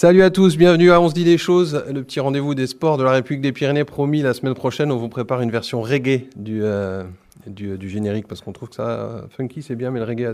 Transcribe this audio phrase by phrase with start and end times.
[0.00, 2.98] Salut à tous, bienvenue à On se dit des choses, le petit rendez-vous des sports
[2.98, 3.82] de la République des Pyrénées.
[3.82, 7.02] Promis, la semaine prochaine, on vous prépare une version reggae du, euh,
[7.48, 10.32] du, du, générique parce qu'on trouve que ça, funky, c'est bien, mais le reggae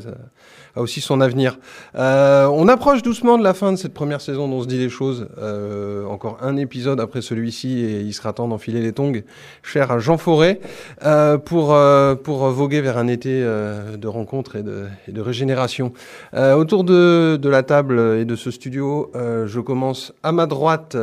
[0.74, 1.58] a, aussi son avenir.
[1.94, 4.78] Euh, on approche doucement de la fin de cette première saison dont on se dit
[4.78, 5.28] des choses.
[5.38, 9.22] Euh, encore un épisode après celui-ci et il sera temps d'enfiler les tongs,
[9.62, 10.60] cher à Jean Forêt,
[11.04, 15.92] euh, pour, euh, pour voguer vers un été euh, de rencontres et de, régénération.
[16.34, 20.96] autour de, de la table et de ce studio, je commence à ma droite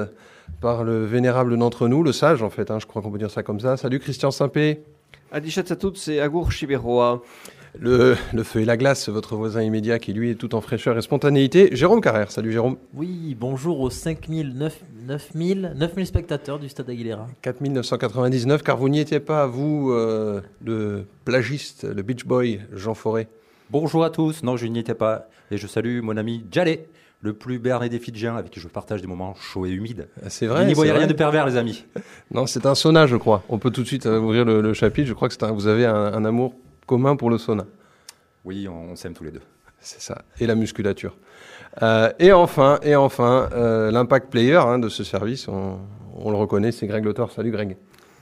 [0.59, 3.31] par le vénérable d'entre nous, le sage en fait, hein, je crois qu'on peut dire
[3.31, 3.77] ça comme ça.
[3.77, 4.83] Salut Christian Saint-Pé.
[5.33, 7.21] Adichat à toutes, c'est Agour Chiberoa.
[7.79, 10.97] Le, le, feu et la glace, votre voisin immédiat qui lui est tout en fraîcheur
[10.97, 11.69] et spontanéité.
[11.71, 12.75] Jérôme Carrère, salut Jérôme.
[12.93, 17.29] Oui, bonjour aux 5000, 9, 9000, 9000 spectateurs du Stade Aguilera.
[17.43, 23.29] 4999, car vous n'y étiez pas, vous, euh, le plagiste, le beach boy Jean Forêt.
[23.69, 26.89] Bonjour à tous, non je n'y étais pas, et je salue mon ami Djalé
[27.21, 30.07] le plus berné des Fidjiens avec qui je partage des moments chauds et humides.
[30.27, 30.63] C'est vrai.
[30.63, 31.85] Il n'y voyait rien de pervers, les amis.
[32.31, 33.43] Non, c'est un sauna, je crois.
[33.49, 35.07] On peut tout de suite ouvrir le, le chapitre.
[35.07, 36.55] Je crois que un, vous avez un, un, amour
[36.87, 37.65] commun pour le sauna.
[38.45, 39.41] Oui, on, on s'aime tous les deux.
[39.79, 40.23] C'est ça.
[40.39, 41.15] Et la musculature.
[41.81, 45.79] Euh, et enfin, et enfin, euh, l'impact player hein, de ce service, on,
[46.15, 47.31] on le reconnaît, c'est Greg Lothar.
[47.31, 47.77] Salut Greg.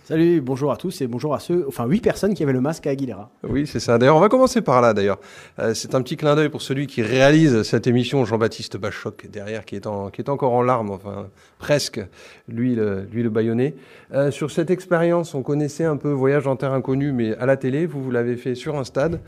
[0.10, 2.88] Salut, bonjour à tous et bonjour à ceux, enfin huit personnes qui avaient le masque
[2.88, 3.30] à Aguilera.
[3.48, 4.00] Oui, c'est ça.
[4.00, 4.96] D'ailleurs, on va commencer par là.
[4.96, 5.20] D'ailleurs,
[5.60, 9.66] euh, c'est un petit clin d'œil pour celui qui réalise cette émission, Jean-Baptiste Bachoc derrière,
[9.66, 11.28] qui est en, qui est encore en larmes, enfin
[11.60, 12.02] presque,
[12.48, 13.76] lui le, lui le baïonné.
[14.12, 17.56] Euh, sur cette expérience, on connaissait un peu Voyage en terre inconnue, mais à la
[17.56, 19.20] télé, vous vous l'avez fait sur un stade,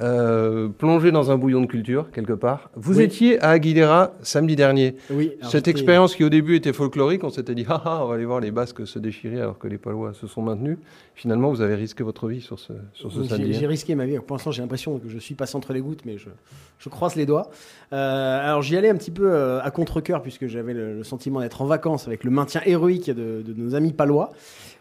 [0.00, 2.70] euh, plongé dans un bouillon de culture quelque part.
[2.76, 3.04] Vous Oui.
[3.04, 4.94] étiez à Aguilera samedi dernier.
[5.10, 5.32] Oui.
[5.42, 8.24] Cette expérience qui au début était folklorique, on s'était dit ah, ah, on va aller
[8.24, 10.78] voir les Basques se déchirer alors que les Palois se sont maintenus.
[11.14, 13.52] Finalement, vous avez risqué votre vie sur ce sur ce J'ai samedi.
[13.54, 14.18] j'ai risqué ma vie.
[14.18, 16.28] Pour l'instant, j'ai l'impression que je suis passé entre les gouttes, mais je,
[16.78, 17.50] je croise les doigts.
[17.92, 21.40] Euh, alors, j'y allais un petit peu euh, à contre-cœur, puisque j'avais le, le sentiment
[21.40, 24.30] d'être en vacances avec le maintien héroïque de, de nos amis palois.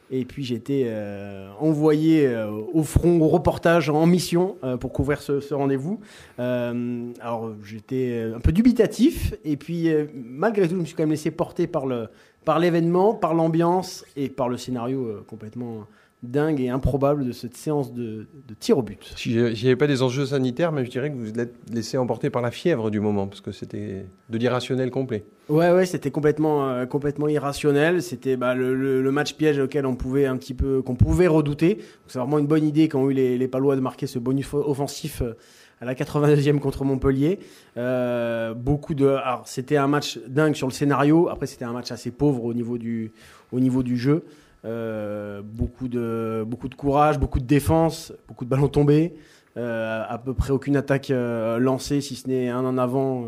[0.09, 4.93] Et puis, j'ai été euh, envoyé euh, au front, au reportage, en mission euh, pour
[4.93, 5.99] couvrir ce, ce rendez-vous.
[6.37, 9.33] Alors, j'étais un peu dubitatif.
[9.43, 12.07] Et puis, malgré tout, je me suis quand même laissé porter par le
[12.47, 15.85] par l'événement, par l'ambiance et par le scénario euh, complètement
[16.23, 19.03] dingue et improbable de cette séance de, de tir au but.
[19.17, 21.53] Si j'y n'y avait pas des enjeux sanitaires, mais je dirais que vous vous êtes
[21.71, 25.25] laissé emporter par la fièvre du moment, parce que c'était de l'irrationnel complet.
[25.49, 28.01] Ouais, ouais, c'était complètement, euh, complètement irrationnel.
[28.01, 31.27] C'était bah, le, le- le match piège auquel on pouvait un petit peu, qu'on pouvait
[31.27, 31.79] redouter.
[32.07, 34.47] C'est vraiment une bonne idée quand ont eu les, les Palois de marquer ce bonus
[34.53, 35.33] offensif euh,
[35.81, 37.39] à la 82e contre Montpellier.
[37.77, 41.29] Euh, beaucoup de, alors c'était un match dingue sur le scénario.
[41.29, 43.11] Après, c'était un match assez pauvre au niveau du,
[43.51, 44.23] au niveau du jeu.
[44.65, 49.13] Euh, beaucoup de, beaucoup de courage, beaucoup de défense, beaucoup de ballons tombés.
[49.55, 53.23] Euh, à peu près aucune attaque euh, lancée, si ce n'est un en avant.
[53.23, 53.27] euh,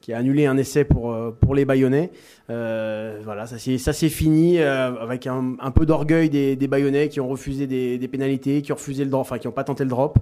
[0.00, 2.10] qui a annulé un essai pour, euh, pour les Bayonnais.
[2.48, 6.68] Euh, voilà, ça s'est ça s'est fini euh, avec un, un peu d'orgueil des, des
[6.68, 9.52] Bayonnais qui ont refusé des, des pénalités, qui ont refusé le drop, enfin qui n'ont
[9.52, 10.18] pas tenté le drop.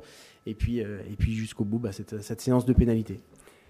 [0.49, 3.21] Et puis, euh, et puis jusqu'au bout, bah, cette, cette séance de pénalité.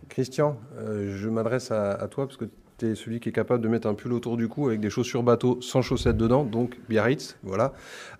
[0.08, 2.44] Christian, euh, je m'adresse à, à toi, parce que
[2.78, 4.90] tu es celui qui est capable de mettre un pull autour du cou avec des
[4.90, 7.72] chaussures bateau sans chaussettes dedans, donc Biarritz, voilà.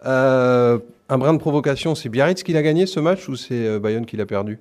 [0.05, 3.79] Euh, un brin de provocation, c'est Biarritz qui l'a gagné ce match ou c'est euh,
[3.79, 4.59] Bayonne qui l'a perdu?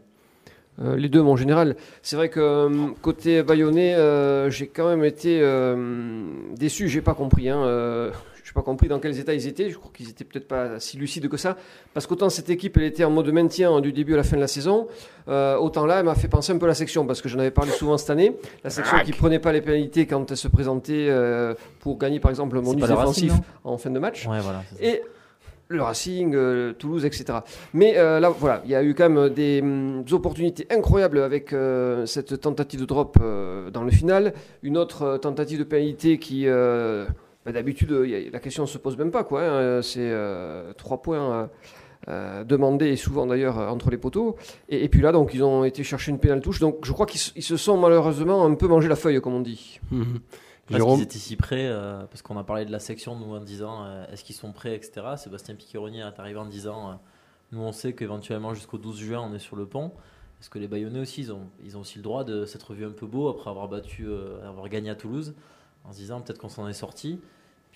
[0.80, 1.76] Euh, les deux, mon général.
[2.04, 2.70] C'est vrai que euh,
[3.02, 6.24] côté Bayonnais, euh, j'ai quand même été euh,
[6.56, 6.88] déçu.
[6.88, 7.50] J'ai pas compris.
[7.50, 8.12] Hein,
[8.48, 9.70] euh, j'ai pas compris dans quels états ils étaient.
[9.70, 11.58] Je crois qu'ils étaient peut-être pas si lucides que ça.
[11.94, 14.42] Parce qu'autant cette équipe, elle était en mode maintien du début à la fin de
[14.42, 14.88] la saison,
[15.28, 17.40] euh, autant là, elle m'a fait penser un peu à la section parce que j'en
[17.40, 18.36] avais parlé souvent cette année.
[18.64, 22.32] La section qui prenait pas les pénalités quand elle se présentait euh, pour gagner par
[22.32, 24.26] exemple le bonus défensif en fin de match.
[24.28, 24.64] Ouais, voilà.
[24.82, 25.02] Et
[25.70, 27.40] le Racing, euh, Toulouse, etc.
[27.74, 31.54] Mais euh, là, voilà, il y a eu quand même des, hum, opportunités incroyables avec
[31.54, 34.34] euh, cette tentative de drop euh, dans le final.
[34.64, 37.06] Une autre euh, tentative de pénalité qui, euh,
[37.48, 39.24] bah, d'habitude, euh, la question ne se pose même pas.
[39.24, 39.42] quoi.
[39.42, 39.82] hein.
[39.82, 41.48] C'est euh, trois points euh,
[42.10, 44.36] euh, demandés, et souvent d'ailleurs, euh, entre les poteaux.
[44.70, 46.60] Et, et puis là, donc, ils ont été chercher une pénale touche.
[46.60, 49.80] Donc, je crois qu'ils se- sont malheureusement un peu mangé la feuille, comme on dit.
[49.90, 53.34] Parce Jérôme qu'ils étaient si prêts, euh, parce qu'on a parlé de la section, nous,
[53.36, 55.02] en disant euh, est-ce qu'ils sont prêts, etc.
[55.18, 56.94] Sébastien Piccheroni est arrivé en disant euh,
[57.54, 59.92] nous, on sait qu'éventuellement jusqu'au 12 juin, on est sur le pont.
[60.42, 62.86] Est-ce que les Bayonnais aussi, ils ont, ils ont aussi le droit de s'être vus
[62.86, 65.34] un peu beau après avoir battu, euh, avoir gagné à Toulouse,
[65.86, 67.20] en se disant peut-être qu'on s'en est sorti.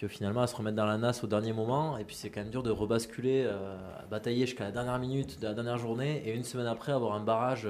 [0.04, 1.98] Au finalement, à se remettre dans la nasse au dernier moment.
[1.98, 3.78] Et puis c'est quand même dur de rebasculer, euh,
[4.10, 6.24] batailler jusqu'à la dernière minute de la dernière journée.
[6.26, 7.68] Et une semaine après, avoir un barrage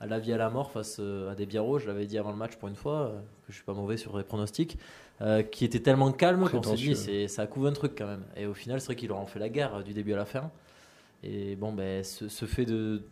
[0.00, 1.78] à la vie à la mort face euh, à des Biarros.
[1.78, 3.96] Je l'avais dit avant le match pour une fois, euh, que je suis pas mauvais
[3.96, 4.78] sur les pronostics.
[5.20, 8.24] euh, qui était tellement calme qu'on s'est dit ça couvre un truc quand même.
[8.36, 10.24] Et au final, c'est vrai qu'ils leur ont fait la guerre du début à la
[10.24, 10.50] fin.
[11.24, 13.02] Et bon, ben, ce, ce fait de,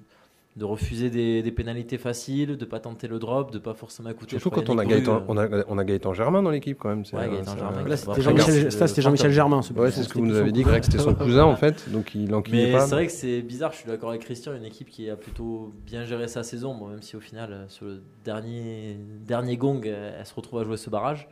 [0.56, 4.38] de refuser des, des pénalités faciles, de pas tenter le drop, de pas forcément écouter.
[4.38, 6.88] Surtout quand on a, Gaëtan, Bru, on, a, on a Gaëtan Germain dans l'équipe quand
[6.88, 7.04] même.
[7.04, 7.82] c'est Ouais, un- Gaëtan Germain.
[7.86, 9.60] Là, c'était Jean-Michel- ça, c'était Jean-Michel Germain.
[9.60, 10.62] ce Ouais, c'est ce que vous nous avez dit.
[10.62, 12.80] Greg, c'était son cousin en fait, donc il enquillait Mais pas.
[12.86, 15.74] c'est vrai que c'est bizarre, je suis d'accord avec Christian, une équipe qui a plutôt
[15.84, 19.82] bien géré sa saison, bon, même si au final, euh, sur le dernier, dernier gong,
[19.86, 21.28] euh, elle se retrouve à jouer ce barrage.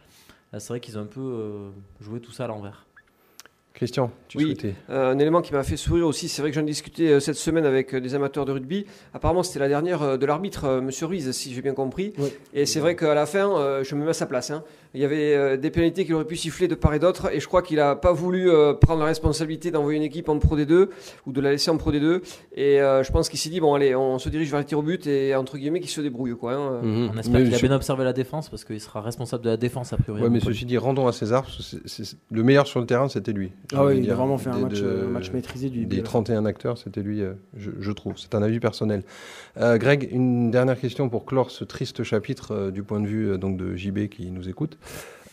[0.52, 2.86] Là, c'est vrai qu'ils ont un peu euh, joué tout ça à l'envers.
[3.74, 4.44] Christian, tu Oui.
[4.44, 7.18] souhaitais Euh, un élément qui m'a fait sourire aussi, c'est vrai que j'en discutais euh,
[7.18, 8.86] cette semaine avec euh, des amateurs de rugby.
[9.12, 12.12] Apparemment, c'était la dernière euh, de l'arbitre, Monsieur Ruiz, si j'ai bien compris.
[12.18, 12.32] Oui.
[12.52, 14.52] Et c'est vrai qu'à la fin, je me mets à sa place.
[14.52, 14.62] hein.
[14.94, 17.40] Il y avait euh, des pénalités qu'il aurait pu siffler de part et d'autre, et
[17.40, 20.56] je crois qu'il n'a pas voulu euh, prendre la responsabilité d'envoyer une équipe en Pro
[20.56, 20.88] D2
[21.26, 22.20] ou de la laisser en Pro D2.
[22.54, 24.78] Et euh, je pense qu'il s'est dit bon, allez, on se dirige vers les tirs
[24.78, 26.54] au but et entre guillemets qu'il se débrouille quoi.
[26.54, 26.80] hein.
[26.82, 27.10] Mhm.
[27.14, 29.56] On espère Mais qu'il a bien observé la défense parce qu'il sera responsable de la
[29.56, 30.22] défense a priori.
[30.22, 32.86] Ouais, mais ceci dit, rendons à César, parce que c'est- c'est- le meilleur sur le
[32.86, 33.50] terrain, c'était lui.
[33.74, 35.98] Ah oui, il a vraiment fait un match, de- match maîtrisé du Des début à
[35.98, 36.10] la fin.
[36.22, 38.14] 31 acteurs, c'était lui, euh, je, je trouve.
[38.16, 39.02] C'est un avis personnel.
[39.58, 43.30] Euh, Greg, une dernière question pour clore ce triste chapitre euh, du point de vue
[43.30, 44.78] euh, donc de JB qui nous écoute.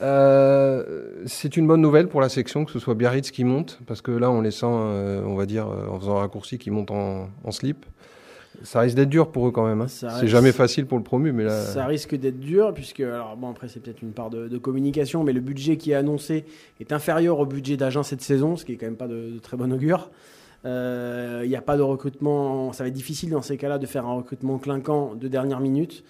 [0.02, 4.02] Euh, c'est une bonne nouvelle pour la section que ce soit Biarritz qui monte, parce
[4.02, 6.72] que là, on les sent, euh, on va dire, euh, en faisant un raccourci, qui
[6.72, 7.86] montent en, en slip.
[8.64, 9.82] Ça risque d'être dur pour eux quand même.
[9.82, 9.88] hein.
[9.88, 11.62] C'est risque- jamais facile pour le promu, mais là.
[11.62, 15.24] Ça risque d'être dur, puisque, alors bon, après, c'est peut-être une part de, de communication,
[15.24, 16.46] mais le budget qui est annoncé
[16.80, 19.40] est inférieur au budget d'Agen cette saison, ce qui est quand même pas de, de
[19.40, 20.10] très bon augure.
[20.66, 23.86] Euh, Il n'y a pas de recrutement, ça va être difficile dans ces cas-là de
[23.88, 26.04] faire un recrutement clinquant de dernière minute.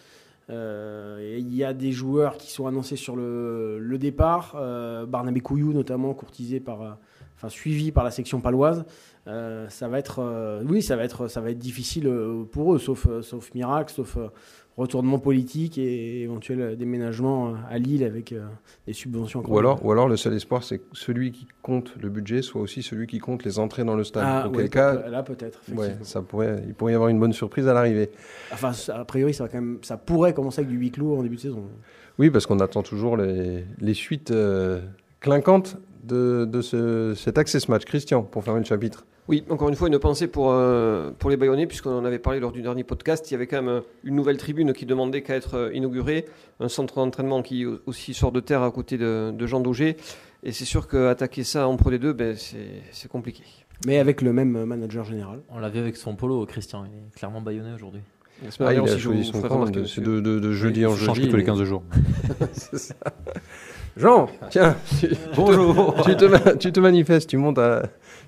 [0.52, 5.74] Euh, Il y a des joueurs qui sont annoncés sur le, départ, euh, Barnabé Couillou
[5.74, 6.92] notamment, courtisé par, euh,
[7.36, 8.86] enfin suivi par la section paloise.
[9.26, 12.12] Ça va être, oui, ça va être, ça va être difficile
[12.52, 14.18] pour eux, sauf, sauf miracle, sauf
[14.78, 18.46] retournement politique et éventuel déménagement euh, à Lille avec euh,
[18.88, 19.44] des subventions.
[19.48, 22.62] Ou alors, ou alors le seul espoir, c'est que celui qui compte le budget soit
[22.62, 24.24] aussi celui qui compte les entrées dans le stade.
[24.26, 25.60] ah, Auquel ouais, cas, peut- là peut-être.
[25.70, 26.04] ouais, effectivement.
[26.06, 28.10] ça pourrait, il pourrait y avoir une bonne surprise à l'arrivée.
[28.52, 31.24] Enfin, a priori, ça va quand même, ça pourrait commencer avec du huis clos en
[31.24, 31.64] début de saison.
[32.18, 34.80] Oui, parce qu'on attend toujours les, les suites euh,
[35.20, 37.86] clinquantes de, de ce, cet access match.
[37.86, 39.06] Christian, pour fermer le chapitre.
[39.32, 42.42] Oui, encore une fois, une pensée pour, euh, pour les Bayonnais, puisqu'on en avait parlé
[42.42, 43.32] lors du dernier podcast.
[43.32, 46.26] Il y avait quand même euh, une nouvelle tribune qui demandait qu'à être euh, inaugurée,
[46.60, 49.96] un centre d'entraînement qui aussi sort de terre à côté de, de Jean Daugé.
[50.44, 53.44] Et c'est sûr qu'attaquer ça en Pro D2, ben, c'est c'est compliqué.
[53.88, 55.40] Mais avec le même manager général.
[55.50, 56.84] On l'a vu avec son polo, Christian.
[56.86, 58.02] Il est clairement baïonné aujourd'hui.
[58.60, 61.16] Ah, il a choisi son camp, remarquer de, de, de, de jeudi Il en change
[61.16, 61.30] jeudi.
[61.30, 61.84] tous les mais- 15 jours.
[62.52, 62.96] C'est ça.
[63.96, 65.96] Jean, tiens, tu, Bonjour.
[66.04, 67.84] tu, te, ma- tu te manifestes, tu montes, à-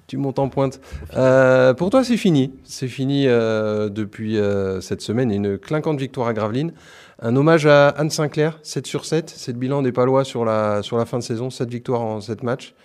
[0.08, 0.80] tu montes en pointe.
[1.16, 2.54] Euh, pour toi, c'est fini.
[2.64, 5.32] C'est fini euh, depuis euh, cette semaine.
[5.32, 6.74] Une clinquante victoire à Gravelines.
[7.22, 9.30] Un hommage à Anne Sinclair, 7 sur 7.
[9.36, 11.50] C'est le bilan des Palois sur la, sur la fin de saison.
[11.50, 12.76] 7 victoires en 7 matchs.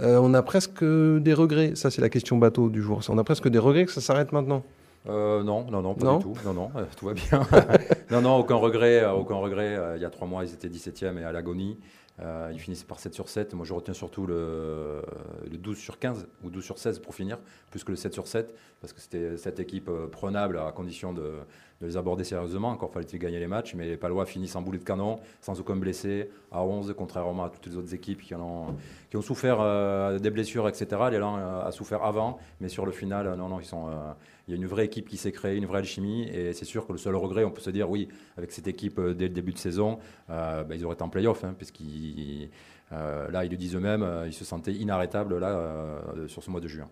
[0.00, 1.72] On a presque des regrets.
[1.74, 3.00] Ça, c'est la question bateau du jour.
[3.08, 4.62] On a presque des regrets que ça s'arrête maintenant.
[5.08, 6.34] Euh, non, non, non, pas Non du tout.
[6.44, 7.46] Non, non, euh, tout va bien.
[8.10, 9.00] non, non, aucun regret.
[9.02, 9.78] euh, aucun regret.
[9.96, 11.78] Il y a trois mois, ils étaient 17e et à l'agonie.
[12.20, 13.54] Euh, ils finissent par 7 sur 7.
[13.54, 15.02] Moi, je retiens surtout le,
[15.48, 17.38] le 12 sur 15 ou 12 sur 16 pour finir,
[17.70, 21.12] plus que le 7 sur 7, parce que c'était cette équipe euh, prenable à condition
[21.12, 21.34] de,
[21.80, 22.70] de les aborder sérieusement.
[22.70, 25.76] Encore fallait-il gagner les matchs, mais les Palois finissent en boulet de canon, sans aucun
[25.76, 28.74] blessé, à 11, contrairement à toutes les autres équipes qui, ont,
[29.20, 30.86] souffert euh, des blessures, etc.
[31.10, 33.88] L'élan euh, a souffert avant, mais sur le final, euh, non, non, ils sont.
[33.88, 34.12] euh,
[34.46, 36.86] il y a une vraie équipe qui s'est créée, une vraie alchimie, et c'est sûr
[36.86, 39.52] que le seul regret, on peut se dire, oui, avec cette équipe dès le début
[39.52, 42.48] de saison, bah, ils auraient été en playoff, hein, puisqu'ils,
[42.90, 46.88] là, ils le disent eux-mêmes, ils se sentaient inarrêtables là, sur ce mois de juin.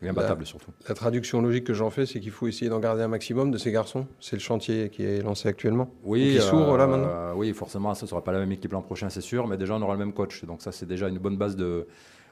[0.00, 0.70] Et imbattables surtout.
[0.88, 3.58] La traduction logique que j'en fais, c'est qu'il faut essayer d'en garder un maximum de
[3.58, 4.06] ces garçons.
[4.20, 5.90] C'est le chantier qui est lancé actuellement.
[6.04, 8.72] Oui, qui s'ouvre, là, maintenant euh, Oui, forcément, ça ne sera pas la même équipe
[8.72, 10.44] l'an prochain, c'est sûr, mais déjà, on aura le même coach.
[10.44, 11.88] Donc, ça, c'est déjà une bonne base de,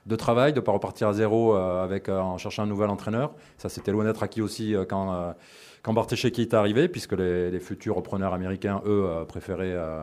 [0.06, 2.88] de travail, de ne pas repartir à zéro euh, avec, euh, en cherchant un nouvel
[2.88, 3.34] entraîneur.
[3.58, 5.32] Ça, c'était loin d'être acquis aussi euh, quand, euh,
[5.82, 10.00] quand est arrivé, puisque les, les futurs repreneurs américains, eux, euh, préféraient euh,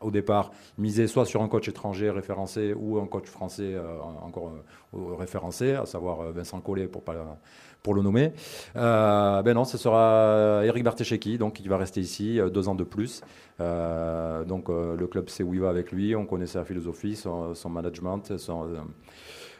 [0.00, 4.52] au départ miser soit sur un coach étranger référencé ou un coach français euh, encore
[4.94, 7.38] euh, référencé, à savoir euh, Vincent Collet pour, pas,
[7.82, 8.32] pour le nommer.
[8.74, 13.22] Ben non, ce sera Eric Bartesheki, donc qui va rester ici deux ans de plus.
[13.58, 18.32] Donc le club sait où il va avec lui, on connaît sa philosophie, son, management,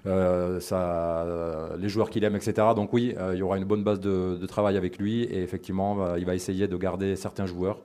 [0.04, 2.68] les joueurs qu'il aime, etc.
[2.74, 6.24] Donc oui, il y aura une bonne base de, travail avec lui et effectivement, il
[6.24, 7.80] va essayer de garder certains joueurs.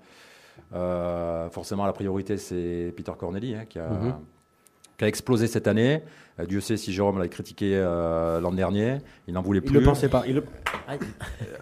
[0.73, 4.13] Euh, forcément, la priorité, c'est Peter Corneli, hein, qui, a, Mhm.
[4.97, 6.01] qui a explosé cette année.
[6.39, 8.97] Euh, Dieu sait si Jérôme l'a critiqué euh, l'an dernier.
[9.27, 9.79] Il n'en voulait Il plus.
[9.79, 10.23] le pensait pas.
[10.27, 10.45] Il le-
[10.87, 10.99] Aïe.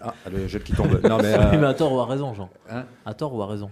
[0.02, 1.00] Ah, le jet qui tombe.
[1.08, 2.50] Non, mais, euh, à tort ou à raison, Jean.
[2.70, 3.70] hein À tort ou à raison.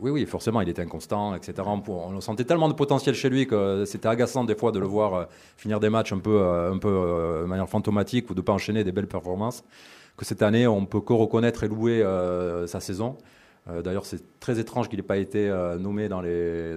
[0.00, 1.54] oui, oui, forcément, il était inconstant, etc.
[1.66, 4.86] On, on sentait tellement de potentiel chez lui que c'était agaçant des fois de le
[4.86, 8.84] voir finir des matchs un peu, un peu de manière fantomatique ou de pas enchaîner
[8.84, 9.64] des belles performances.
[10.16, 13.16] que cette année, on peut que reconnaître et louer euh, sa saison.
[13.70, 16.74] Euh, D'ailleurs, c'est très étrange qu'il n'ait pas été euh, nommé dans, les,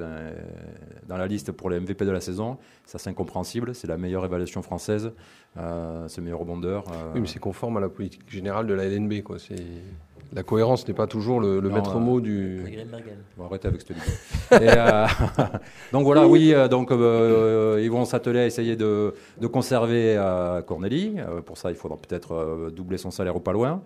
[1.08, 2.58] dans, la liste pour les MVP de la saison.
[2.86, 3.76] Ça, c'est incompréhensible.
[3.76, 5.12] C'est la meilleure évaluation française.
[5.58, 6.86] Euh, c'est le meilleur rebondeur.
[6.92, 9.22] euh, Oui, mais c'est conforme à la politique générale de la LNB.
[9.22, 9.38] Quoi.
[9.38, 9.56] C'est...
[10.34, 12.62] La cohérence n'est pas toujours le, le Non, maître euh, mot du.
[13.38, 14.02] Bon, arrêtez avec cette idée.
[14.52, 15.06] Euh,
[15.94, 21.16] donc voilà, oui, donc euh, ils vont s'atteler à essayer de, de conserver euh, Corneli.
[21.18, 23.82] Euh, pour ça, il faudra peut-être euh, doubler son salaire ou pas loin.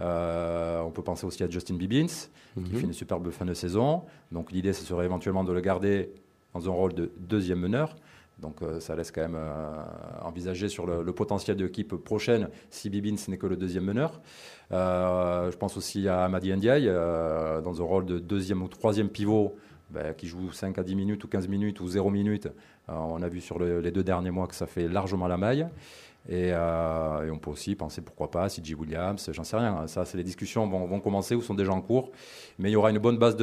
[0.00, 2.66] Euh, on peut penser aussi à Justin Bibbins, qui Mhm.
[2.66, 4.02] fait une superbe fin de saison.
[4.32, 6.10] Donc l'idée, ce serait éventuellement de le garder
[6.52, 7.96] dans un rôle de deuxième meneur.
[8.40, 9.82] Donc euh, ça laisse quand même euh,
[10.22, 14.20] envisager sur le, le potentiel de l'équipe prochaine si Bibbins n'est que le deuxième meneur.
[14.72, 19.54] Euh, je pense aussi à Amadi Ndiaye dans un rôle de deuxième ou troisième pivot
[19.94, 22.46] ben, qui joue 5 à 10 minutes ou 15 minutes ou 0 minutes.
[22.88, 25.36] Euh, on a vu sur le- les deux derniers mois que ça fait largement la
[25.38, 25.66] maille.
[26.28, 29.86] Et, euh, on peut aussi penser, pourquoi pas, CJ Williams, j'en sais rien.
[29.86, 32.10] Ça, c'est les discussions vont, vont commencer ou sont déjà en cours.
[32.58, 33.36] Mais il y aura une bonne base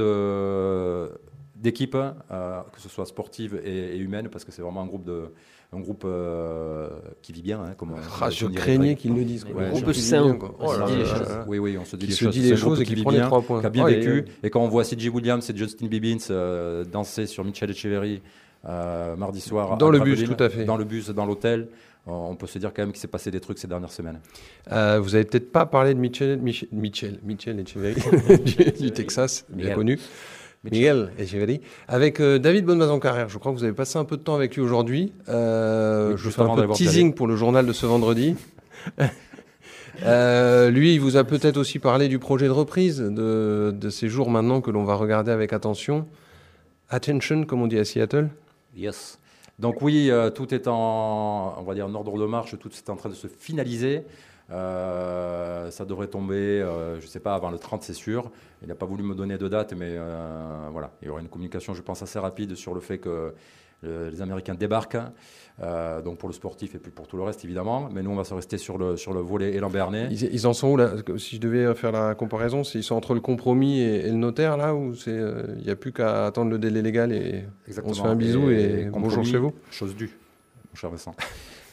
[1.55, 5.03] d'équipe, euh, que ce soit sportive et, et humaine, parce que c'est vraiment un groupe,
[5.05, 5.31] de,
[5.73, 6.89] un groupe euh,
[7.21, 7.61] qui vit bien.
[7.61, 9.45] hein, comme, Ah, je comme dirait craignais qu'ils le disent.
[9.45, 10.37] Ouais, Un groupe je- sain.
[10.37, 11.45] là.
[11.47, 12.33] Oui, oui, on se dit Qui les se choses.
[12.33, 13.61] dit les choses et qui qui prend les trois points.
[13.61, 14.25] qui a bien Oh, vécu.
[14.43, 18.21] Et quand on voit CJ Williams et Justin Bibbins euh, danser sur Michel Echeverry
[18.67, 19.77] euh, mardi soir.
[19.77, 20.65] Dans le bus, tout à fait.
[20.65, 21.61] Dans le bus, dans l'hôtel,
[22.07, 24.19] euh, on peut se dire quand même qu'il s'est passé des trucs ces dernières semaines.
[24.73, 27.95] Euh, vous avez peut-être pas parlé de Michel, Michel, Michel, Michel Echeverry
[28.43, 29.75] du, du Texas, bien Miguel.
[29.75, 29.99] connu.
[30.63, 31.61] Miguel Echeverry.
[31.87, 33.29] Avec euh, David Bonnemaison Carrère.
[33.29, 35.11] Je crois que vous avez passé un peu de temps avec lui aujourd'hui.
[35.27, 38.35] Euh, je fais un peu de teasing pour le journal de ce vendredi.
[40.03, 44.07] Euh, lui, il vous a peut-être aussi parlé du projet de reprise de, de ces
[44.07, 46.07] jours maintenant que l'on va regarder avec attention.
[46.89, 48.29] Attention, comme on dit à Seattle.
[48.75, 49.19] Yes.
[49.59, 52.89] Donc oui, euh, tout est en, on va dire, en ordre de marche, tout est
[52.89, 54.03] en train de se finaliser.
[54.51, 58.31] Euh, ça devrait tomber, euh, je ne sais pas, avant le 30, c'est sûr.
[58.61, 61.29] Il n'a pas voulu me donner de date, mais euh, voilà, il y aura une
[61.29, 63.33] communication, je pense, assez rapide sur le fait que
[63.83, 64.97] les Américains débarquent.
[65.61, 67.89] Euh, donc pour le sportif et puis pour tout le reste, évidemment.
[67.91, 70.07] Mais nous, on va se rester sur le, sur le volet élan-bernais.
[70.09, 70.91] Ils, ils en sont où là?
[71.17, 74.57] Si je devais faire la comparaison, ils sont entre le compromis et, et le notaire
[74.57, 77.43] là euh, il n'y a plus qu'à attendre le délai légal et
[77.83, 79.53] on se fait un bisou et, bonjour compromis, chez vous?
[79.69, 80.17] Chose due,
[80.71, 81.13] mon cher Vincent.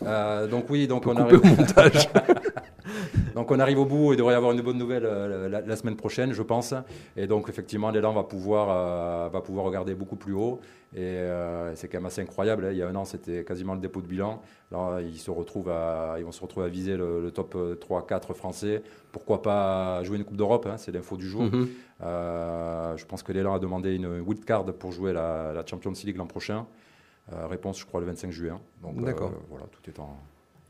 [0.06, 1.40] Euh, donc oui, donc on arrive.
[1.42, 2.08] au montage.
[3.34, 5.76] Donc on arrive au bout, il devrait y avoir une bonne nouvelle euh, la, la
[5.76, 6.74] semaine prochaine, je pense.
[7.16, 10.60] Et donc effectivement, l'élan va pouvoir, euh, va pouvoir regarder beaucoup plus haut.
[10.96, 11.18] Et
[11.74, 12.64] c'est quand même assez incroyable.
[12.64, 12.70] hein.
[12.72, 14.40] Il y a un an, c'était quasiment le dépôt de bilan.
[14.72, 18.32] Là, ils, se retrouvent à, ils vont se retrouver à viser le, le top 3-4
[18.34, 18.82] français.
[19.12, 21.42] Pourquoi pas jouer une Coupe d'Europe hein, C'est l'info du jour.
[21.42, 21.68] Mhm.
[22.02, 25.92] Euh, je pense que l'élan a demandé une wild card pour jouer la, la Champions
[26.04, 26.66] League l'an prochain.
[27.32, 28.58] Euh, réponse, je crois, le 25 juin.
[28.82, 29.32] Donc euh, D'accord.
[29.50, 30.16] voilà, tout est en...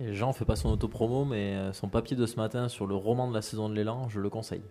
[0.00, 2.94] Et Jean fait pas son autopromo, mais euh, son papier de ce matin sur le
[2.94, 4.62] roman de la saison de l'élan, je le conseille.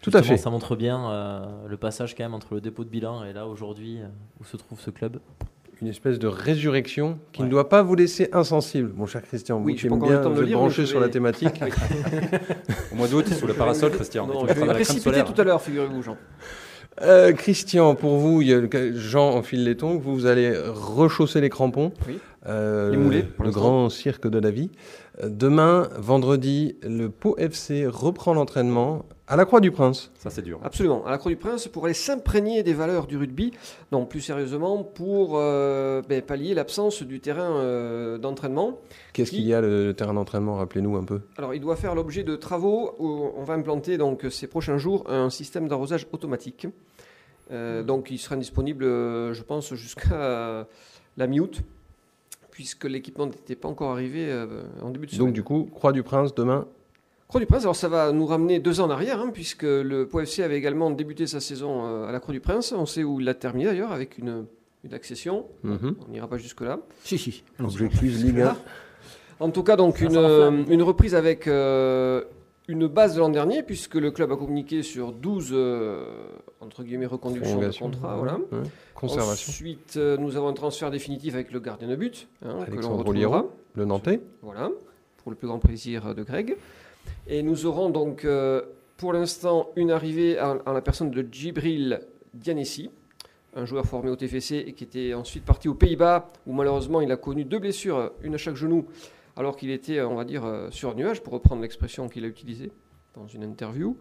[0.00, 0.36] Tout à fait.
[0.36, 3.46] Ça montre bien euh, le passage quand même entre le dépôt de bilan et là
[3.46, 4.06] aujourd'hui euh,
[4.40, 5.18] où se trouve ce club.
[5.82, 9.58] Une espèce de résurrection qui ne doit pas vous laisser insensible, mon cher Christian.
[9.60, 11.12] Oui, vous qui aimez bien vous le êtes lire, branché mais je sur la vais-
[11.12, 11.60] thématique.
[12.92, 14.26] Au mois d'août, sous le parasol, Christian.
[14.26, 16.16] Non, je vais précipiter tout à l'heure, figurez-vous, Jean.
[17.02, 18.42] Euh, Christian, pour vous,
[18.94, 21.92] Jean enfile les tongs, vous, vous allez rechausser les crampons.
[22.08, 22.18] Oui.
[22.48, 24.70] Euh, Les moulets, le pour grand cirque de la vie.
[25.24, 30.12] Demain, vendredi, le Pau FC reprend l'entraînement à la Croix du Prince.
[30.18, 30.60] Ça, c'est dur.
[30.62, 33.50] Absolument, à la Croix du Prince pour aller s'imprégner des valeurs du rugby,
[33.90, 38.78] non plus sérieusement pour euh, ben, pallier l'absence du terrain euh, d'entraînement.
[39.12, 41.22] Qu'est-ce Qui- qu'il y a le, le terrain d'entraînement Rappelez-nous un peu.
[41.38, 45.04] Alors il doit faire l'objet de travaux où on va implanter donc ces prochains jours
[45.10, 46.68] un système d'arrosage automatique.
[47.50, 50.66] Euh, donc il sera disponible, je pense, jusqu'à
[51.16, 51.60] la mi-août,
[52.56, 55.26] puisque l'équipement n'était pas encore arrivé euh, en début de semaine.
[55.26, 56.66] Donc du coup, Croix du Prince demain.
[57.28, 60.06] Croix du Prince, alors ça va nous ramener deux ans en arrière, hein, puisque le
[60.08, 62.72] Pau FC avait également débuté sa saison euh, à la Croix du Prince.
[62.72, 64.46] On sait où il l'a terminé d'ailleurs, avec une,
[64.84, 65.44] une accession.
[65.64, 65.96] Mhm.
[66.08, 66.80] On n'ira pas jusque-là.
[67.04, 67.44] Si, si.
[68.24, 68.56] Ligue 1.
[69.40, 70.16] En tout cas, donc une,
[70.70, 72.24] une reprise avec euh,
[72.68, 76.04] une base de l'an dernier, puisque le club a communiqué sur 12 euh,
[76.60, 78.16] entre guillemets reconductions de contrat.
[78.16, 78.38] Voilà.
[78.52, 78.68] Ouais.
[78.94, 79.50] Conservation.
[79.50, 82.96] Ensuite, euh, nous avons un transfert définitif avec le gardien de but, hein, que l'on
[82.96, 83.46] retrouvera.
[83.74, 84.20] Le Nantais.
[84.42, 84.70] Voilà,
[85.18, 86.56] pour le plus grand plaisir de Greg.
[87.28, 88.62] Et nous aurons donc euh,
[88.96, 92.00] pour l'instant une arrivée en, en la personne de Djibril
[92.34, 92.90] Dianessi,
[93.54, 97.12] un joueur formé au TFC et qui était ensuite parti aux Pays-Bas, où malheureusement il
[97.12, 98.86] a connu deux blessures, une à chaque genou,
[99.36, 102.72] alors qu'il était, on va dire, euh, sur nuage, pour reprendre l'expression qu'il a utilisée
[103.14, 103.96] dans une interview.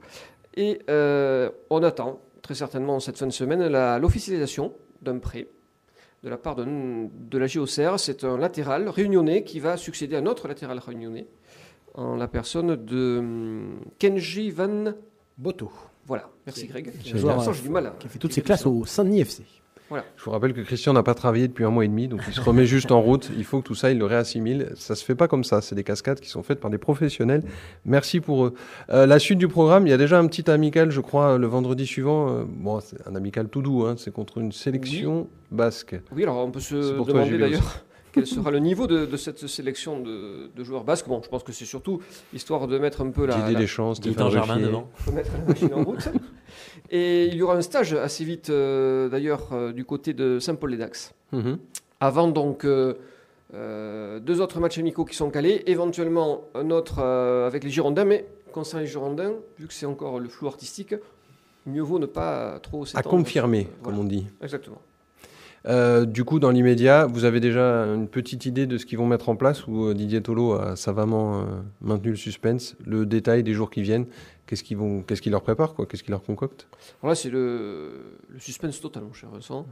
[0.55, 3.67] Et euh, on attend très certainement cette fin de semaine
[3.99, 5.47] l'officialisation d'un prêt
[6.23, 7.99] de la part de, de la JOCR.
[7.99, 11.27] C'est un latéral réunionnais qui va succéder à notre latéral réunionnais
[11.93, 14.93] en la personne de hum, Kenji Van.
[15.37, 15.69] Boto,
[16.05, 16.93] Voilà, merci Greg.
[17.13, 17.87] L'instant, j'ai du mal.
[17.87, 19.43] à- qui a fait toutes ses classes au Saint-Denis FC.
[19.91, 22.33] Je vous rappelle que Christian n'a pas travaillé depuis un mois et demi, donc il
[22.33, 23.29] se remet juste en route.
[23.37, 24.71] Il faut que tout ça, il le réassimile.
[24.75, 25.61] Ça se fait pas comme ça.
[25.61, 27.43] C'est des cascades qui sont faites par des professionnels.
[27.85, 28.53] Merci pour eux.
[28.89, 31.47] Euh, la suite du programme, il y a déjà un petit amical, je crois, le
[31.47, 32.29] vendredi suivant.
[32.29, 33.85] Euh, bon, c'est un amical tout doux.
[33.85, 33.95] Hein.
[33.97, 35.95] C'est contre une sélection basque.
[36.11, 39.05] Oui, alors on peut se pour toi, demander Jules, d'ailleurs quel sera le niveau de,
[39.05, 41.07] de cette sélection de, de joueurs basques.
[41.07, 42.01] Bon, je pense que c'est surtout
[42.33, 44.89] histoire de mettre un peu la, Didier la- Deschamps, Stéphane Gaëtan Germain devant.
[45.07, 46.09] de mettre la machine en route.
[46.91, 51.13] Et il y aura un stage assez vite, euh, d'ailleurs, euh, du côté de Saint-Paul-les-Dax.
[51.31, 51.57] Mhm.
[51.99, 52.93] Avant donc euh,
[54.19, 58.81] deux autres matchs amicaux qui sont calés, éventuellement un autre avec les Girondins, mais concernant
[58.81, 60.95] les Girondins, vu que c'est encore le flou artistique,
[61.65, 63.09] mieux vaut ne pas trop À s'étendre.
[63.09, 64.27] confirmer, sur- comme on dit.
[64.41, 64.81] Exactement.
[66.05, 69.29] Du coup, dans l'immédiat, vous avez déjà une petite idée de ce qu'ils vont mettre
[69.29, 71.43] en place ou Didier Tolo a savamment
[71.81, 74.05] maintenu le suspense, le détail des jours qui viennent
[74.47, 75.87] Qu'est-ce qu'ils vont, qu'est-ce qu'ils leur préparent quoi?
[75.87, 76.67] Qu'est-ce qu'ils leur concoctent?
[77.01, 79.65] Alors là, c'est le, le suspense total, mon cher Vincent.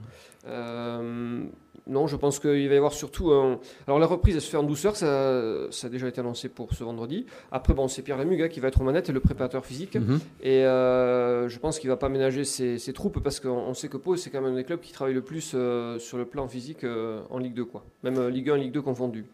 [0.47, 1.43] Euh,
[1.85, 3.59] non, je pense qu'il va y avoir surtout un...
[3.87, 6.73] Alors la reprise, elle se fait en douceur, ça, ça a déjà été annoncé pour
[6.73, 7.27] ce vendredi.
[7.51, 9.95] Après, bon, c'est Pierre Lamuga qui va être aux manettes et le préparateur physique.
[9.95, 10.19] Mhm.
[10.41, 13.89] Et euh, je pense qu'il va pas ménager ses, ses troupes parce qu'on on sait
[13.89, 16.25] que Pau, c'est quand même un des clubs qui travaille le plus euh, sur le
[16.25, 16.83] plan physique
[17.29, 17.85] en Ligue 2, quoi.
[18.01, 19.25] Même Ligue 1 Ligue 2 confondus.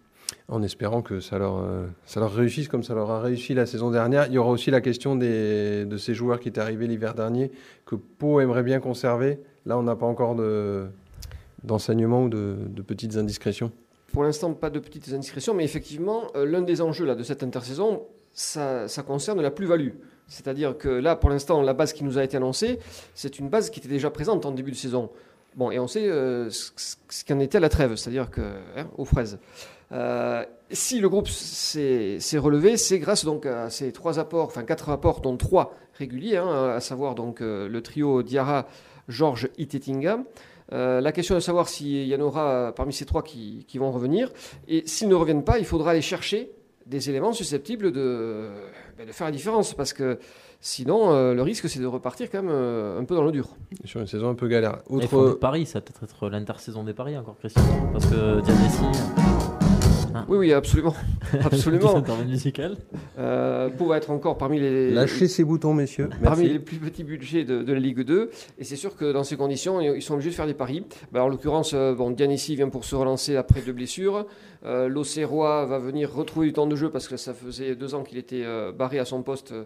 [0.49, 3.67] En espérant que ça leur, euh, ça leur réussisse comme ça leur a réussi la
[3.67, 4.25] saison dernière.
[4.27, 7.51] Il y aura aussi la question de ces joueurs qui étaient arrivés l'hiver dernier
[7.85, 9.39] que Pau aimerait bien conserver.
[9.65, 10.87] Là, on n'a pas encore de,
[11.63, 13.71] d'enseignement ou de, petites indiscrétions.
[14.13, 17.43] Pour l'instant, pas de petites indiscrétions, mais effectivement, euh, l'un des enjeux là, de cette
[17.43, 18.03] intersaison,
[18.33, 19.91] ça, concerne la plus-value.
[20.27, 22.79] C'est-à-dire que là, pour l'instant, la base qui nous a été annoncée,
[23.13, 25.09] c'est une base qui était déjà présente en début de saison.
[25.55, 28.41] Bon, et on sait euh, ce qu'en était à la trêve, c'est-à-dire que
[28.77, 29.39] hein, aux fraises.
[29.91, 34.89] Euh, si le groupe s'est relevé, c'est grâce donc à ces trois apports, enfin quatre
[34.89, 38.67] apports, dont trois réguliers, hein, à savoir donc euh, le trio Diarra,
[39.07, 40.19] Georges, Itetinga.
[40.71, 43.79] Euh, la question est de savoir s'il y en aura parmi ces trois qui, qui
[43.79, 44.31] vont revenir.
[44.67, 46.51] Et s'ils ne reviennent pas, il faudra aller chercher
[46.85, 48.49] des éléments susceptibles de,
[48.97, 49.73] ben, de faire la différence.
[49.73, 50.19] Parce que
[50.59, 53.55] sinon, euh, le risque, c'est de repartir quand même euh, un peu dans le dur.
[53.85, 54.79] Sur une saison un peu galère.
[54.89, 55.07] Des
[55.39, 57.63] paris, ça va peut-être être l'intersaison des paris encore, Christian.
[57.93, 59.38] Parce que Dianessi.
[60.27, 60.95] Oui, oui, absolument.
[61.43, 62.03] absolument.
[62.27, 62.75] Musicale.
[63.17, 66.09] Euh, Pau va être encore parmi les, Lâchez ces boutons, messieurs.
[66.23, 66.53] parmi Merci.
[66.53, 68.29] les plus petits budgets de, de la Ligue 2.
[68.57, 70.85] Et c'est sûr que dans ces conditions, ils sont obligés de faire des paris.
[71.11, 74.25] Ben, en l'occurrence, euh, bon, Dianissi vient pour se relancer après deux blessures.
[74.65, 78.03] Euh, L'Auxerrois va venir retrouver du temps de jeu parce que ça faisait deux ans
[78.03, 79.63] qu'il était euh, barré à son poste euh,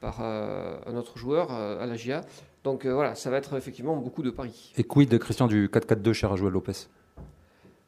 [0.00, 2.20] par euh, un autre joueur euh, à la GIA.
[2.64, 4.72] Donc euh, voilà, ça va être effectivement beaucoup de paris.
[4.76, 6.72] Et quid de Christian du 4-4-2 chez Rajoel Lopez?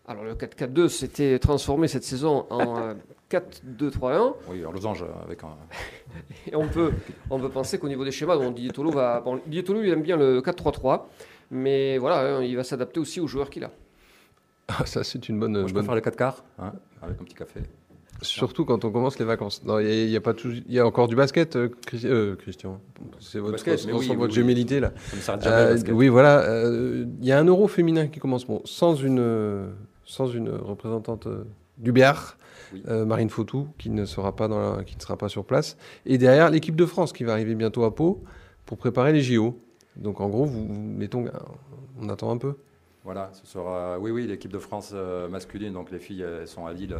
[0.09, 2.95] Alors le 4-4-2 s'était transformé cette saison en euh,
[3.31, 4.33] 4-2-3-1.
[4.49, 5.49] Oui, alors losange avec un.
[6.51, 6.93] Et on peut,
[7.31, 9.21] on peut penser qu'au niveau des schémas, bon, Didier Tolo va.
[9.21, 11.03] Bon, Didier Tolo, il aime bien le 4-3-3,
[11.51, 13.71] mais voilà, hein, il va s'adapter aussi aux joueurs qu'il a.
[14.69, 15.53] Ah, ça, c'est une bonne.
[15.53, 17.61] Moi, je bonne- préfère le 4 quarts, hein, avec un petit café.
[18.21, 19.63] Surtout quand on commence les vacances.
[19.65, 21.55] Non, Il y, a- il y a pas tout- il y a encore du basket,
[21.55, 22.81] euh, Chris- euh, Christian.
[23.21, 24.33] C'est votre, Basket, mais on oui, votre oui.
[24.33, 24.93] gémilité là.
[24.97, 25.57] Ça ne s'arrête jamais.
[25.57, 25.95] le Euh, basket.
[25.95, 26.41] oui, voilà.
[26.41, 29.69] euh, Il y a un euro féminin qui commence bon, sans une, euh,
[30.09, 31.45] sans une représentante euh,
[31.77, 31.93] du
[32.73, 32.83] Oui.
[32.89, 35.77] euh, Marine Fautou, qui ne sera pas dans la- qui ne sera pas sur place.
[36.07, 38.25] Et derrière l'équipe de France qui va arriver bientôt à Pau
[38.67, 39.61] pour préparer les JO.
[39.97, 41.25] Donc en gros, vous, vous- mettons,
[42.01, 42.55] on attend un peu.
[43.05, 43.99] Voilà, ce sera.
[43.99, 46.97] Oui, oui, l'équipe de France euh, masculine, donc les filles, elles sont à Lille.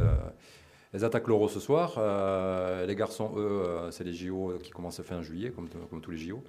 [0.93, 1.95] Elles attaquent l'Euro ce soir.
[1.99, 5.69] Euh, les garçons, eux, euh, c'est les JO qui commencent fin juillet, comme,
[6.01, 6.43] tous les JO.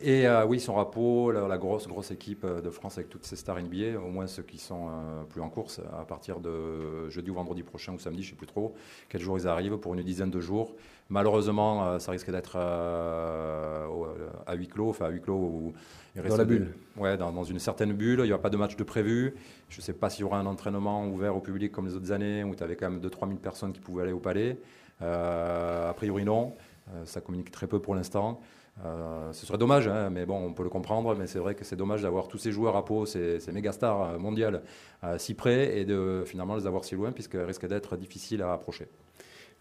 [0.00, 3.36] Et euh, oui, à Pau, la, la grosse, grosse équipe de France avec toutes ces
[3.36, 4.88] stars NBA, au moins ceux qui sont
[5.28, 8.36] plus en course, à partir de jeudi ou vendredi prochain ou samedi, je ne sais
[8.36, 8.74] plus trop,
[9.08, 10.74] quel jour ils arrivent, pour une dizaine de jours.
[11.08, 14.06] Malheureusement, euh, ça risque d'être euh, au-
[14.46, 15.72] à huis clos, enfin à huis clos où
[16.14, 16.74] il Dans reste la des- bulle.
[16.96, 18.20] Ouais, dans, dans une certaine bulle.
[18.20, 19.34] Il n'y aura pas de match de prévu.
[19.68, 22.10] Je ne sais pas s'il y aura un entraînement ouvert au public comme les autres
[22.10, 24.58] années où tu avais quand même 2-3 000 personnes qui pouvaient aller au palais.
[25.02, 26.54] Euh, a priori, non.
[26.94, 28.40] Euh, ça communique très peu pour l'instant.
[28.84, 31.14] Euh, ce serait dommage, hein, mais bon, on peut le comprendre.
[31.16, 33.72] Mais c'est vrai que c'est dommage d'avoir tous ces joueurs à Pau, ces, ces méga
[33.72, 34.62] stars euh, mondiales,
[35.04, 38.52] euh, si près et de finalement les avoir si loin, puisqu'elles risquent d'être difficiles à
[38.52, 38.88] approcher.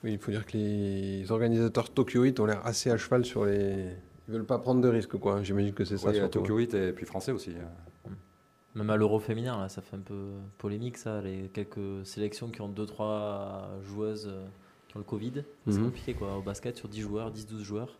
[0.06, 3.88] Oui, il faut dire que les organisateurs tokyoïtes ont l'air assez à cheval sur les.
[4.28, 5.42] Ils veulent pas prendre de risques, quoi.
[5.44, 6.10] J'imagine que c'est ça.
[6.10, 6.40] Oui, surtout.
[6.40, 7.52] Tokyo 8 et puis français aussi.
[8.76, 11.22] Même à l'Euro féminin, là, ça fait un peu polémique, ça.
[11.22, 14.46] Les quelques sélections qui ont 2-3 joueuses euh,
[14.88, 15.44] qui ont le Covid.
[15.68, 15.86] C'est Mhm.
[15.86, 16.38] compliqué, quoi.
[16.38, 17.98] Au basket, sur 10 joueurs, 10-12 joueurs.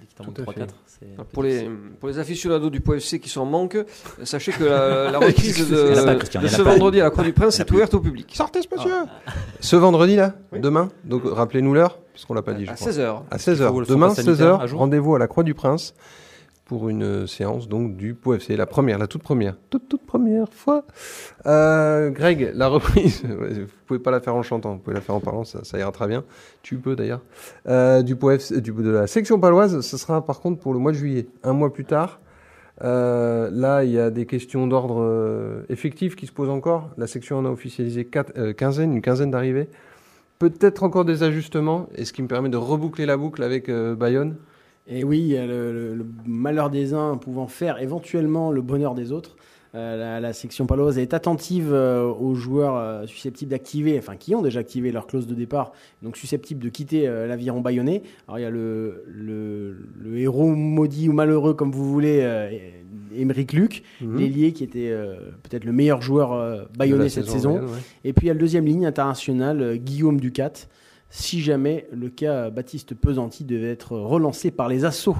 [0.00, 0.60] Dès qu'il t'en Tout manque à fait.
[0.60, 3.76] 3-4, c'est un peu Pour les, pour les aficionados du POFC qui sont en manque,
[4.24, 7.58] sachez que la, la reprise de, pas, Christian, ce vendredi à la Croix du Prince
[7.60, 8.30] est ouverte au public.
[8.34, 8.94] Sortez ce monsieur
[9.60, 10.60] Ce vendredi là Oui.
[10.60, 12.66] Demain Donc rappelez-nous l'heure, parce qu'on l'a pas dit.
[12.66, 12.90] je À crois.
[12.92, 13.22] 16h.
[13.30, 13.68] À 16h.
[13.68, 15.94] faut le Demain, pass sanitaire 16h, à jour rendez-vous à la Croix du Prince
[16.66, 20.52] pour une euh, séance donc du POFC, la première, la toute première, toute toute première
[20.52, 20.84] fois.
[21.46, 25.14] Euh, Greg, la reprise, vous pouvez pas la faire en chantant, vous pouvez la faire
[25.14, 26.24] en parlant, ça, ira très bien.
[26.62, 27.22] Tu peux d'ailleurs.
[27.68, 30.92] Euh, du POFC, du, de la section paloise, ce sera par contre pour le mois
[30.92, 32.20] de juillet, un mois plus tard.
[32.82, 36.90] Euh, là, il y a des questions d'ordre effectif qui se posent encore.
[36.98, 39.68] La section en a officialisé quatre, une quinzaine d'arrivées.
[40.40, 44.34] Peut-être encore des ajustements, et ce qui me permet de reboucler la boucle avec Bayonne.
[44.88, 49.36] Et oui, le, le- le malheur des uns pouvant faire éventuellement le bonheur des autres.
[49.74, 54.34] Euh, la, la section paloise est attentive euh, aux joueurs euh, susceptibles d'activer, enfin qui
[54.34, 55.72] ont déjà activé leur clause de départ,
[56.02, 58.02] donc susceptibles de quitter l'aviron bayonnais.
[58.26, 62.24] Alors il y a le, le, le héros maudit ou malheureux, comme vous voulez,
[63.14, 64.16] Émeric Luc, Mhm.
[64.18, 64.94] l'ailier qui était
[65.42, 67.58] peut-être le meilleur joueur bayonnais cette saison.
[67.58, 67.66] Ouais.
[68.04, 70.52] Et puis il y a le deuxième ligne internationale, euh, Guillaume Ducat.
[71.08, 75.16] Si jamais le cas Baptiste Pesanti devait être relancé par les assauts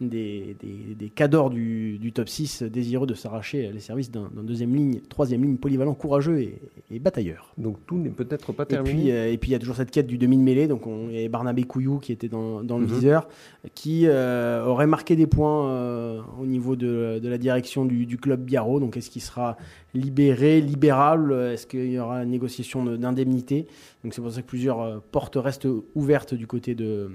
[0.00, 4.74] des, des, des cadors du, du top 6 désireux de s'arracher les services d'un deuxième
[4.74, 6.58] ligne, troisième ligne polyvalent, courageux et,
[6.90, 7.52] et batailleur.
[7.56, 8.94] Donc tout n'est peut-être pas Et terminé.
[9.02, 10.68] puis, euh, et puis il y a toujours cette quête du demi de mêlée.
[10.68, 12.92] Donc on, il y a Barnabé Couillou qui était dans, dans le Mhm.
[12.94, 13.28] viseur,
[13.74, 18.18] qui euh, aurait marqué des points euh, au niveau de, de la direction du, du
[18.18, 18.80] club Biarro.
[18.80, 19.56] Donc est-ce qu'il sera
[19.94, 21.32] libéré, libérable?
[21.32, 23.66] Est-ce qu'il y aura une négociation de- d'indemnité?
[24.04, 27.10] Donc c'est pour ça que plusieurs portes restent ouvertes du côté de,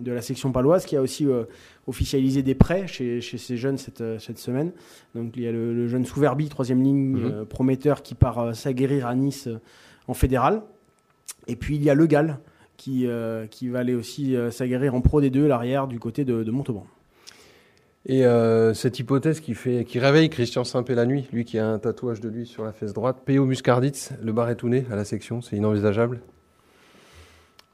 [0.00, 1.26] de la section paloise, qui a aussi
[1.86, 4.72] officialisé des prêts chez, chez ces jeunes cette, euh, cette semaine.
[5.14, 7.24] Donc il y a le, le jeune Souverbi, troisième ligne, Mhm.
[7.24, 9.58] euh, prometteur, qui part euh, s'aguerrir à Nice euh,
[10.06, 10.62] en fédéral.
[11.48, 12.38] Et puis il y a Le Gall
[12.76, 13.06] qui,
[13.50, 16.84] qui va aller aussi s'aguerrir en Pro D2, l'arrière du côté de, de Montauban.
[18.06, 18.24] Et
[18.74, 22.20] cette hypothèse qui, fait, qui réveille Christian Simpé la nuit, lui qui a un tatouage
[22.20, 23.44] de lui sur la fesse droite, P.O.
[23.44, 26.20] Muscarditz, le barétouné à la section, c'est inenvisageable?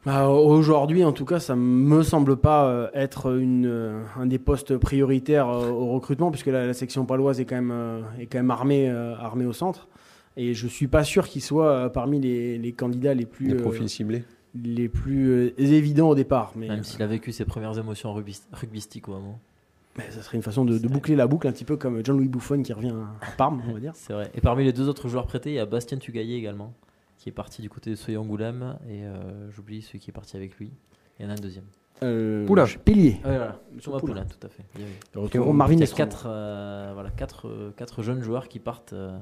[0.07, 4.39] Bah, Aujourd'hui, en tout cas, ça me semble pas euh, être une, euh, un des
[4.39, 8.39] postes prioritaires euh, au recrutement, puisque la, la section paloise est quand même, est quand
[8.39, 9.89] même armée, armée au centre.
[10.37, 13.61] Et je suis pas sûr qu'il soit parmi les, les candidats les plus, Les euh,
[13.61, 14.23] profils ciblés.
[14.55, 16.53] les plus euh, évidents au départ.
[16.55, 19.41] Mais Même s'il a vécu ses premières émotions rugby- rugbystiques au moment.
[19.99, 22.29] mais ça serait une façon de, de boucler la boucle, un petit peu comme John-Louis
[22.29, 23.93] Buffon qui revient à Parme, on va dire.
[23.97, 24.31] C'est vrai.
[24.33, 26.73] Et parmi les deux autres joueurs prêtés, il y a Bastien Tugaillé également,
[27.19, 28.79] qui est parti du côté de Soyangoulême.
[28.89, 30.73] Et euh, j'oublie celui qui est parti avec lui.
[31.19, 31.67] Il y en a un deuxième.
[32.03, 32.65] Euh, Poulain.
[32.85, 33.21] Pilier.
[33.25, 33.47] Ah, voilà.
[33.47, 34.13] Thomas Thomas Poulain.
[34.13, 34.63] Poulain, tout à fait.
[34.79, 38.61] Et retrouverons Marvin Il y a quatre, euh, voilà, quatre, euh, quatre jeunes joueurs qui
[38.61, 39.19] partent euh,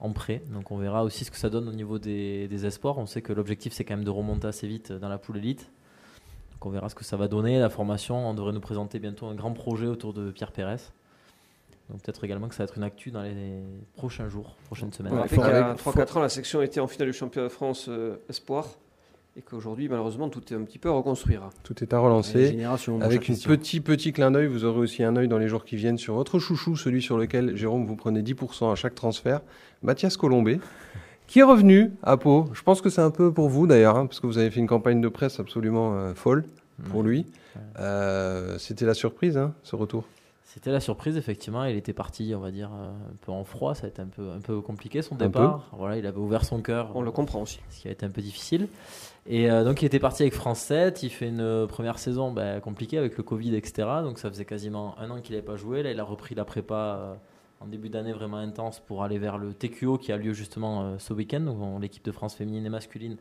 [0.00, 0.42] en prêt.
[0.52, 2.98] Donc on verra aussi ce que ça donne au niveau des, des espoirs.
[2.98, 5.70] On sait que l'objectif c'est quand même de remonter assez vite dans la poule élite.
[6.52, 7.58] Donc on verra ce que ça va donner.
[7.58, 10.76] La formation, on devrait nous présenter bientôt un grand projet autour de Pierre Pérez.
[11.90, 13.62] Donc peut-être également que ça va être une actu dans les
[13.96, 15.12] prochains jours, prochaines semaines.
[15.12, 17.52] Ouais, qu'il y a faut- 3-4 ans, la section était en finale du championnat de
[17.52, 18.68] France euh, Espoir.
[19.36, 21.50] Et qu'aujourd'hui, malheureusement, tout est un petit peu à reconstruire.
[21.62, 22.46] Tout est à relancer.
[22.48, 23.48] Avec cher un Christian.
[23.50, 26.14] petit, petit clin d'œil, vous aurez aussi un œil dans les jours qui viennent sur
[26.14, 29.40] votre chouchou, celui sur lequel, Jérôme, vous prenez 10% à chaque transfert,
[29.82, 30.60] Mathias Colombé,
[31.28, 32.46] qui est revenu à Pau.
[32.52, 34.58] Je pense que c'est un peu pour vous d'ailleurs, hein, parce que vous avez fait
[34.60, 36.44] une campagne de presse absolument euh, folle
[36.90, 37.06] pour Ouais.
[37.08, 37.26] lui.
[37.78, 40.04] Euh, C'était la surprise, hein, ce retour.
[40.52, 41.64] C'était la surprise, effectivement.
[41.64, 43.74] Il était parti, on va dire, euh, un peu en froid.
[43.74, 45.68] Ça a été un peu, un peu compliqué son départ.
[45.72, 46.90] Voilà, il avait ouvert son cœur.
[46.94, 47.60] On le comprend aussi.
[47.70, 48.68] ce qui a été un peu difficile.
[49.26, 52.32] Et euh, donc il était parti avec France 7, il fait une euh, première saison
[52.32, 53.86] bah, compliquée avec le Covid, etc.
[54.02, 55.82] Donc ça faisait quasiment un an qu'il n'avait pas joué.
[55.82, 57.14] Là il a repris la prépa euh,
[57.60, 60.98] en début d'année vraiment intense pour aller vers le TQO qui a lieu justement euh,
[60.98, 61.40] ce week-end.
[61.40, 63.18] Donc l'équipe de France féminine et masculine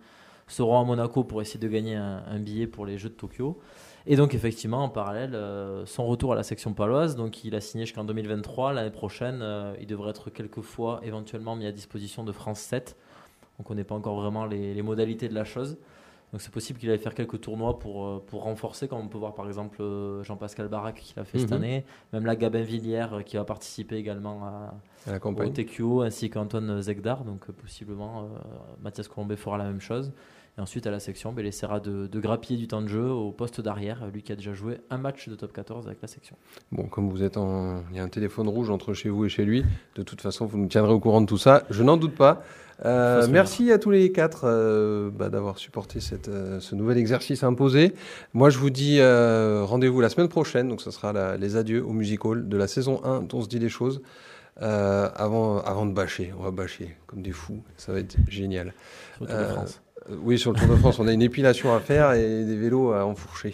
[0.47, 3.59] seront à Monaco pour essayer de gagner un, un billet pour les Jeux de Tokyo.
[4.07, 7.61] Et donc effectivement en parallèle, euh, son retour à la section paloise, donc il a
[7.61, 8.73] signé jusqu'en 2023.
[8.73, 12.95] L'année prochaine, euh, il devrait être quelques fois éventuellement mis à disposition de France 7.
[13.59, 15.77] On ne connaît pas encore vraiment les, les modalités de la chose.
[16.31, 19.17] Donc c'est possible qu'il aille faire quelques tournois pour, euh, pour renforcer, comme on peut
[19.17, 19.83] voir par exemple
[20.23, 21.57] Jean-Pascal Barak qui l'a fait cette Mhm.
[21.57, 24.73] année, même la Gabin Villière qui va participer également à,
[25.07, 25.49] À la au.
[25.49, 27.23] TQO, ainsi qu'Antoine Zegdar.
[27.25, 28.25] Donc possiblement euh,
[28.81, 30.11] Mathias Colombet fera la même chose.
[30.59, 33.09] Et ensuite à la section, ben, il essaiera de, de grappiller du temps de jeu
[33.09, 36.09] au poste d'arrière, lui qui a déjà joué un match de top 14 avec la
[36.09, 36.35] section.
[36.73, 37.81] Bon, comme vous êtes en.
[37.91, 39.63] Il y a un téléphone rouge entre chez vous et chez lui.
[39.95, 41.63] De toute façon, vous nous tiendrez au courant de tout ça.
[41.69, 42.43] Je n'en doute pas.
[42.83, 47.43] Euh, merci à tous les quatre euh, bah, d'avoir supporté cette, euh, ce nouvel exercice
[47.43, 47.93] imposé.
[48.33, 50.67] Moi, je vous dis rendez-vous la semaine prochaine.
[50.67, 53.41] Donc, ce sera la- les adieux au Music Hall de la saison 1 dont on
[53.43, 54.01] se dit les choses.
[54.61, 57.61] Avant, avant de bâcher, on va bâcher comme des fous.
[57.77, 58.73] Ça va être génial.
[59.15, 59.81] Sur le Tour de France.
[60.09, 62.55] Euh, Oui, sur le Tour de France, on a une épilation à faire et des
[62.55, 63.53] vélos à enfourcher.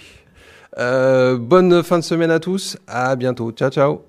[0.78, 2.78] bonne fin de semaine à tous.
[2.88, 3.52] À bientôt.
[3.52, 4.02] Ciao, ciao.